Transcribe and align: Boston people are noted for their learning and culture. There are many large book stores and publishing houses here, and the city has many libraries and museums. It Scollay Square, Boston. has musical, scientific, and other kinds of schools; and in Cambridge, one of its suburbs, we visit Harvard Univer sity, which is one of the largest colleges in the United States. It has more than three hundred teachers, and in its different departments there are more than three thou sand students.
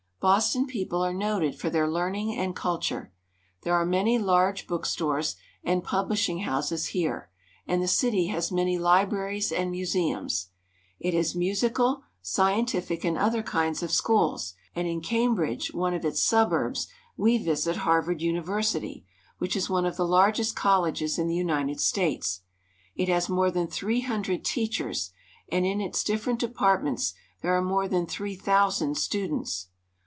Boston 0.23 0.67
people 0.67 1.03
are 1.03 1.15
noted 1.15 1.59
for 1.59 1.71
their 1.71 1.87
learning 1.89 2.37
and 2.37 2.55
culture. 2.55 3.11
There 3.63 3.73
are 3.73 3.87
many 3.87 4.19
large 4.19 4.67
book 4.67 4.85
stores 4.85 5.35
and 5.63 5.83
publishing 5.83 6.41
houses 6.41 6.89
here, 6.93 7.31
and 7.65 7.81
the 7.81 7.87
city 7.87 8.27
has 8.27 8.51
many 8.51 8.77
libraries 8.77 9.51
and 9.51 9.71
museums. 9.71 10.49
It 10.99 11.15
Scollay 11.15 11.23
Square, 11.23 11.23
Boston. 11.23 11.23
has 11.23 11.35
musical, 11.39 12.03
scientific, 12.21 13.03
and 13.03 13.17
other 13.17 13.41
kinds 13.41 13.81
of 13.81 13.89
schools; 13.91 14.53
and 14.75 14.87
in 14.87 15.01
Cambridge, 15.01 15.73
one 15.73 15.95
of 15.95 16.05
its 16.05 16.21
suburbs, 16.21 16.87
we 17.17 17.39
visit 17.39 17.77
Harvard 17.77 18.19
Univer 18.19 18.43
sity, 18.61 19.03
which 19.39 19.55
is 19.55 19.71
one 19.71 19.87
of 19.87 19.97
the 19.97 20.05
largest 20.05 20.55
colleges 20.55 21.17
in 21.17 21.29
the 21.29 21.35
United 21.35 21.81
States. 21.81 22.41
It 22.95 23.07
has 23.07 23.27
more 23.27 23.49
than 23.49 23.65
three 23.65 24.01
hundred 24.01 24.45
teachers, 24.45 25.13
and 25.51 25.65
in 25.65 25.81
its 25.81 26.03
different 26.03 26.39
departments 26.39 27.15
there 27.41 27.57
are 27.57 27.61
more 27.63 27.87
than 27.87 28.05
three 28.05 28.35
thou 28.35 28.69
sand 28.69 28.99
students. 28.99 29.69